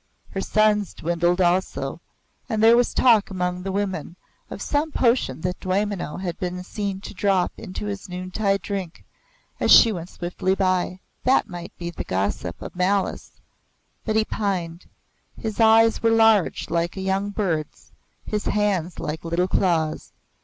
Her 0.31 0.41
son's 0.41 0.95
dwindled 0.95 1.39
also, 1.39 2.01
and 2.49 2.63
there 2.63 2.75
was 2.75 2.91
talk 2.91 3.29
among 3.29 3.61
the 3.61 3.71
women 3.71 4.15
of 4.49 4.59
some 4.59 4.91
potion 4.91 5.41
that 5.41 5.59
Dwaymenau 5.59 6.17
had 6.17 6.39
been 6.39 6.63
seen 6.63 7.01
to 7.01 7.13
drop 7.13 7.51
into 7.55 7.85
his 7.85 8.09
noontide 8.09 8.63
drink 8.63 9.05
as 9.59 9.69
she 9.69 9.91
went 9.91 10.09
swiftly 10.09 10.55
by. 10.55 11.01
That 11.23 11.47
might 11.47 11.71
he 11.77 11.91
the 11.91 12.03
gossip 12.03 12.59
of 12.63 12.75
malice, 12.75 13.33
but 14.03 14.15
he 14.15 14.25
pined. 14.25 14.87
His 15.37 15.59
eyes 15.59 16.01
were 16.01 16.09
large 16.09 16.71
like 16.71 16.97
a 16.97 17.01
young 17.01 17.29
bird's; 17.29 17.91
his 18.25 18.45
hands 18.45 18.97
like 18.99 19.23
little 19.23 19.47
claws. 19.47 20.13